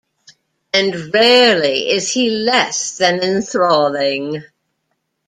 And 0.73 1.13
rarely 1.13 1.91
is 1.91 2.11
he 2.13 2.27
less 2.31 2.97
than 2.97 3.21
enthralling. 3.21 4.43